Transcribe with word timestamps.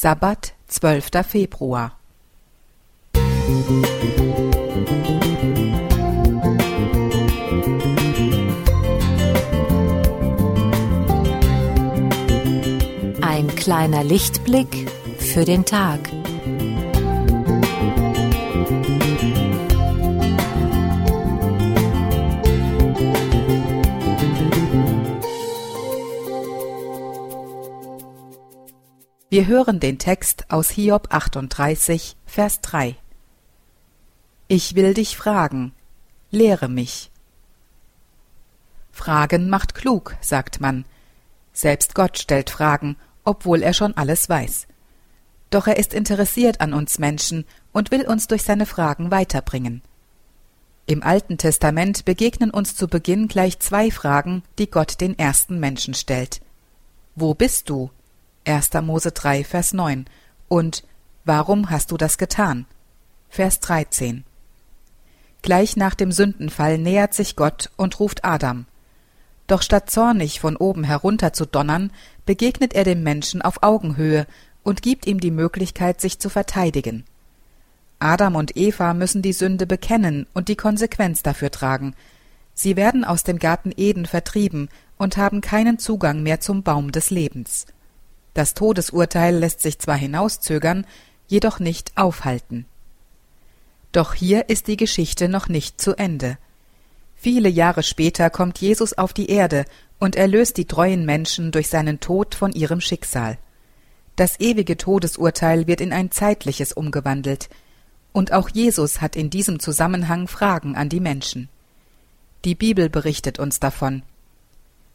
Sabbat, 0.00 0.54
12. 0.68 1.26
Februar. 1.26 1.98
Ein 13.20 13.48
kleiner 13.56 14.04
Lichtblick 14.04 14.88
für 15.18 15.44
den 15.44 15.64
Tag. 15.64 15.98
Wir 29.30 29.46
hören 29.46 29.78
den 29.78 29.98
Text 29.98 30.46
aus 30.48 30.70
Hiob 30.70 31.08
38, 31.12 32.16
Vers 32.24 32.62
3. 32.62 32.96
Ich 34.46 34.74
will 34.74 34.94
dich 34.94 35.18
fragen, 35.18 35.74
lehre 36.30 36.70
mich. 36.70 37.10
Fragen 38.90 39.50
macht 39.50 39.74
klug, 39.74 40.16
sagt 40.22 40.62
man. 40.62 40.86
Selbst 41.52 41.94
Gott 41.94 42.16
stellt 42.16 42.48
Fragen, 42.48 42.96
obwohl 43.22 43.62
er 43.62 43.74
schon 43.74 43.94
alles 43.98 44.30
weiß. 44.30 44.66
Doch 45.50 45.66
er 45.66 45.76
ist 45.76 45.92
interessiert 45.92 46.62
an 46.62 46.72
uns 46.72 46.98
Menschen 46.98 47.44
und 47.70 47.90
will 47.90 48.06
uns 48.06 48.28
durch 48.28 48.44
seine 48.44 48.64
Fragen 48.64 49.10
weiterbringen. 49.10 49.82
Im 50.86 51.02
Alten 51.02 51.36
Testament 51.36 52.06
begegnen 52.06 52.48
uns 52.48 52.74
zu 52.76 52.88
Beginn 52.88 53.28
gleich 53.28 53.58
zwei 53.58 53.90
Fragen, 53.90 54.42
die 54.58 54.70
Gott 54.70 55.02
den 55.02 55.18
ersten 55.18 55.60
Menschen 55.60 55.92
stellt. 55.92 56.40
Wo 57.14 57.34
bist 57.34 57.68
du? 57.68 57.90
1. 58.48 58.70
Mose 58.82 59.12
3, 59.12 59.44
Vers 59.44 59.74
9 59.74 60.06
und 60.48 60.82
Warum 61.24 61.68
hast 61.68 61.90
du 61.90 61.98
das 61.98 62.16
getan? 62.16 62.64
Vers 63.28 63.60
13. 63.60 64.24
Gleich 65.42 65.76
nach 65.76 65.94
dem 65.94 66.10
Sündenfall 66.10 66.78
nähert 66.78 67.12
sich 67.12 67.36
Gott 67.36 67.70
und 67.76 68.00
ruft 68.00 68.24
Adam. 68.24 68.64
Doch 69.46 69.60
statt 69.60 69.90
zornig 69.90 70.40
von 70.40 70.56
oben 70.56 70.84
herunter 70.84 71.34
zu 71.34 71.44
donnern, 71.44 71.92
begegnet 72.24 72.72
er 72.72 72.84
dem 72.84 73.02
Menschen 73.02 73.42
auf 73.42 73.62
Augenhöhe 73.62 74.26
und 74.62 74.80
gibt 74.80 75.06
ihm 75.06 75.20
die 75.20 75.30
Möglichkeit, 75.30 76.00
sich 76.00 76.18
zu 76.18 76.30
verteidigen. 76.30 77.04
Adam 77.98 78.36
und 78.36 78.56
Eva 78.56 78.94
müssen 78.94 79.20
die 79.20 79.34
Sünde 79.34 79.66
bekennen 79.66 80.26
und 80.32 80.48
die 80.48 80.56
Konsequenz 80.56 81.22
dafür 81.22 81.50
tragen. 81.50 81.94
Sie 82.54 82.76
werden 82.76 83.04
aus 83.04 83.22
dem 83.22 83.38
Garten 83.38 83.72
Eden 83.76 84.06
vertrieben 84.06 84.70
und 84.96 85.18
haben 85.18 85.42
keinen 85.42 85.78
Zugang 85.78 86.22
mehr 86.22 86.40
zum 86.40 86.62
Baum 86.62 86.92
des 86.92 87.10
Lebens. 87.10 87.66
Das 88.34 88.54
Todesurteil 88.54 89.36
lässt 89.36 89.60
sich 89.60 89.78
zwar 89.78 89.96
hinauszögern, 89.96 90.86
jedoch 91.26 91.58
nicht 91.58 91.92
aufhalten. 91.96 92.66
Doch 93.92 94.14
hier 94.14 94.48
ist 94.48 94.66
die 94.66 94.76
Geschichte 94.76 95.28
noch 95.28 95.48
nicht 95.48 95.80
zu 95.80 95.94
Ende. 95.96 96.38
Viele 97.16 97.48
Jahre 97.48 97.82
später 97.82 98.30
kommt 98.30 98.58
Jesus 98.58 98.92
auf 98.92 99.12
die 99.12 99.30
Erde 99.30 99.64
und 99.98 100.14
erlöst 100.14 100.56
die 100.56 100.66
treuen 100.66 101.04
Menschen 101.04 101.50
durch 101.50 101.68
seinen 101.68 102.00
Tod 102.00 102.34
von 102.34 102.52
ihrem 102.52 102.80
Schicksal. 102.80 103.38
Das 104.16 104.38
ewige 104.40 104.76
Todesurteil 104.76 105.66
wird 105.66 105.80
in 105.80 105.92
ein 105.92 106.10
zeitliches 106.10 106.72
umgewandelt, 106.72 107.48
und 108.12 108.32
auch 108.32 108.48
Jesus 108.48 109.00
hat 109.00 109.16
in 109.16 109.30
diesem 109.30 109.60
Zusammenhang 109.60 110.28
Fragen 110.28 110.76
an 110.76 110.88
die 110.88 111.00
Menschen. 111.00 111.48
Die 112.44 112.54
Bibel 112.54 112.88
berichtet 112.88 113.38
uns 113.38 113.60
davon. 113.60 114.02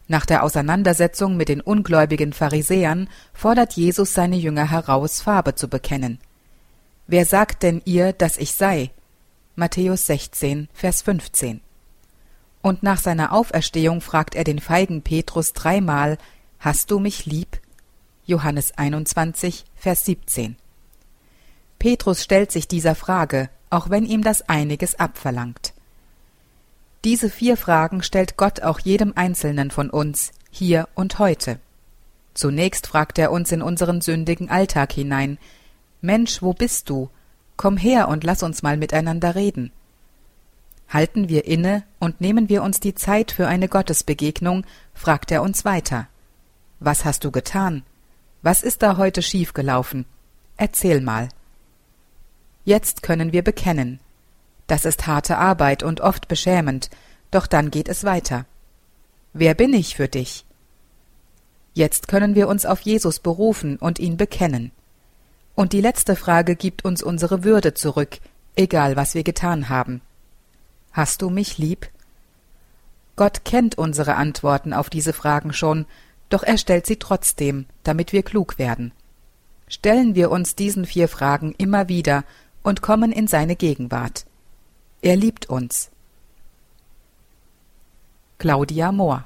Nach 0.07 0.25
der 0.25 0.43
Auseinandersetzung 0.43 1.37
mit 1.37 1.49
den 1.49 1.61
ungläubigen 1.61 2.33
Pharisäern 2.33 3.09
fordert 3.33 3.73
Jesus 3.73 4.13
seine 4.13 4.35
Jünger 4.35 4.69
heraus, 4.69 5.21
Farbe 5.21 5.55
zu 5.55 5.67
bekennen. 5.67 6.19
Wer 7.07 7.25
sagt 7.25 7.63
denn 7.63 7.81
ihr, 7.85 8.13
dass 8.13 8.37
ich 8.37 8.53
sei? 8.53 8.91
Matthäus 9.55 10.05
16, 10.07 10.67
Vers 10.73 11.01
15. 11.03 11.61
Und 12.61 12.81
nach 12.81 12.99
seiner 12.99 13.33
Auferstehung 13.33 14.01
fragt 14.01 14.35
er 14.35 14.43
den 14.43 14.59
feigen 14.59 15.01
Petrus 15.01 15.53
dreimal, 15.53 16.17
Hast 16.59 16.91
du 16.91 16.99
mich 16.99 17.25
lieb? 17.25 17.59
Johannes 18.25 18.77
21, 18.77 19.65
Vers 19.75 20.05
17. 20.05 20.55
Petrus 21.77 22.23
stellt 22.23 22.53
sich 22.53 22.69
dieser 22.69 22.95
Frage, 22.95 23.49
auch 23.69 23.89
wenn 23.89 24.05
ihm 24.05 24.23
das 24.23 24.47
einiges 24.47 24.95
abverlangt. 24.95 25.72
Diese 27.03 27.29
vier 27.29 27.57
Fragen 27.57 28.01
stellt 28.01 28.37
Gott 28.37 28.61
auch 28.61 28.79
jedem 28.79 29.13
Einzelnen 29.15 29.71
von 29.71 29.89
uns, 29.89 30.31
hier 30.49 30.87
und 30.95 31.19
heute. 31.19 31.59
Zunächst 32.33 32.87
fragt 32.87 33.19
er 33.19 33.31
uns 33.31 33.51
in 33.51 33.61
unseren 33.61 34.01
sündigen 34.01 34.49
Alltag 34.49 34.93
hinein 34.93 35.37
Mensch, 36.01 36.41
wo 36.41 36.53
bist 36.53 36.89
du? 36.89 37.09
Komm 37.55 37.77
her 37.77 38.09
und 38.09 38.23
lass 38.23 38.43
uns 38.43 38.61
mal 38.61 38.75
miteinander 38.75 39.35
reden. 39.35 39.71
Halten 40.89 41.29
wir 41.29 41.45
inne 41.45 41.83
und 41.99 42.19
nehmen 42.19 42.49
wir 42.49 42.61
uns 42.61 42.79
die 42.81 42.93
Zeit 42.93 43.31
für 43.31 43.47
eine 43.47 43.69
Gottesbegegnung, 43.69 44.65
fragt 44.93 45.31
er 45.31 45.41
uns 45.41 45.63
weiter. 45.63 46.07
Was 46.81 47.05
hast 47.05 47.23
du 47.23 47.31
getan? 47.31 47.83
Was 48.41 48.63
ist 48.63 48.81
da 48.81 48.97
heute 48.97 49.21
schiefgelaufen? 49.21 50.05
Erzähl 50.57 50.99
mal. 50.99 51.29
Jetzt 52.65 53.01
können 53.01 53.31
wir 53.31 53.43
bekennen, 53.43 53.99
das 54.73 54.85
ist 54.85 55.05
harte 55.05 55.37
Arbeit 55.37 55.83
und 55.83 56.01
oft 56.01 56.27
beschämend, 56.27 56.89
doch 57.29 57.45
dann 57.45 57.69
geht 57.69 57.87
es 57.87 58.05
weiter. 58.05 58.47
Wer 59.31 59.53
bin 59.53 59.71
ich 59.71 59.95
für 59.95 60.07
dich? 60.07 60.45
Jetzt 61.75 62.07
können 62.07 62.33
wir 62.33 62.47
uns 62.47 62.65
auf 62.65 62.81
Jesus 62.81 63.19
berufen 63.19 63.77
und 63.77 63.99
ihn 63.99 64.17
bekennen. 64.17 64.71
Und 65.53 65.73
die 65.73 65.79
letzte 65.79 66.15
Frage 66.15 66.55
gibt 66.55 66.85
uns 66.85 67.03
unsere 67.03 67.43
Würde 67.43 67.75
zurück, 67.75 68.17
egal 68.55 68.95
was 68.95 69.13
wir 69.13 69.21
getan 69.21 69.69
haben. 69.69 70.01
Hast 70.91 71.21
du 71.21 71.29
mich 71.29 71.59
lieb? 71.59 71.87
Gott 73.15 73.45
kennt 73.45 73.77
unsere 73.77 74.15
Antworten 74.15 74.73
auf 74.73 74.89
diese 74.89 75.13
Fragen 75.13 75.53
schon, 75.53 75.85
doch 76.29 76.41
er 76.41 76.57
stellt 76.57 76.87
sie 76.87 76.97
trotzdem, 76.97 77.67
damit 77.83 78.11
wir 78.11 78.23
klug 78.23 78.57
werden. 78.57 78.91
Stellen 79.67 80.15
wir 80.15 80.31
uns 80.31 80.55
diesen 80.55 80.87
vier 80.87 81.07
Fragen 81.07 81.53
immer 81.59 81.89
wieder 81.89 82.23
und 82.63 82.81
kommen 82.81 83.11
in 83.11 83.27
seine 83.27 83.55
Gegenwart. 83.55 84.25
Er 85.03 85.17
liebt 85.17 85.49
uns. 85.49 85.91
Claudia 88.37 88.93
Mohr 88.93 89.25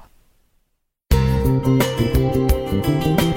Musik 1.12 3.27